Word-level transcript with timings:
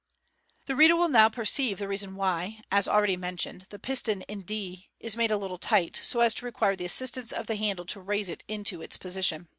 The 0.65 0.75
reader 0.75 0.95
will 0.95 1.09
now 1.09 1.29
per 1.29 1.45
ceive 1.45 1.77
the 1.77 1.87
reason 1.87 2.15
why, 2.15 2.61
as 2.71 2.87
already 2.87 3.15
mentioned, 3.15 3.67
the 3.69 3.77
piston 3.77 4.23
in 4.23 4.41
d 4.41 4.89
is 4.99 5.15
made 5.15 5.29
a 5.29 5.37
little 5.37 5.59
tight, 5.59 5.99
so 6.03 6.21
as 6.21 6.33
to 6.33 6.45
require 6.45 6.75
the 6.75 6.85
assistance 6.85 7.31
of 7.31 7.45
the 7.45 7.55
handle 7.55 7.85
to 7.85 8.01
raise 8.01 8.27
it 8.27 8.43
into 8.47 8.81
its 8.81 8.97
position. 8.97 9.47